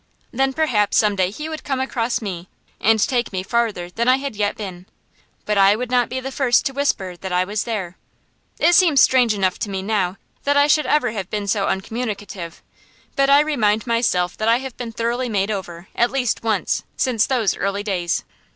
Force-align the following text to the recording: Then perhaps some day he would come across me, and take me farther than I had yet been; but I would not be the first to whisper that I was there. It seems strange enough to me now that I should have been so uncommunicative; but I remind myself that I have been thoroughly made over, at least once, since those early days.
Then 0.33 0.51
perhaps 0.51 0.97
some 0.97 1.15
day 1.15 1.29
he 1.29 1.47
would 1.47 1.63
come 1.63 1.79
across 1.79 2.23
me, 2.23 2.49
and 2.79 2.99
take 2.99 3.31
me 3.31 3.43
farther 3.43 3.87
than 3.87 4.07
I 4.07 4.17
had 4.17 4.35
yet 4.35 4.57
been; 4.57 4.87
but 5.45 5.59
I 5.59 5.75
would 5.75 5.91
not 5.91 6.09
be 6.09 6.19
the 6.19 6.31
first 6.31 6.65
to 6.65 6.73
whisper 6.73 7.15
that 7.17 7.31
I 7.31 7.43
was 7.43 7.65
there. 7.65 7.97
It 8.57 8.73
seems 8.73 8.99
strange 8.99 9.35
enough 9.35 9.59
to 9.59 9.69
me 9.69 9.83
now 9.83 10.17
that 10.43 10.57
I 10.57 10.65
should 10.65 10.87
have 10.87 11.29
been 11.29 11.45
so 11.45 11.67
uncommunicative; 11.67 12.63
but 13.15 13.29
I 13.29 13.41
remind 13.41 13.85
myself 13.85 14.35
that 14.37 14.47
I 14.49 14.57
have 14.57 14.75
been 14.75 14.91
thoroughly 14.91 15.29
made 15.29 15.51
over, 15.51 15.87
at 15.95 16.09
least 16.09 16.41
once, 16.41 16.81
since 16.97 17.27
those 17.27 17.55
early 17.55 17.83
days. 17.83 18.23